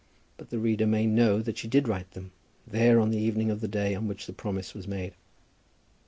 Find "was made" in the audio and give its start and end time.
4.73-5.13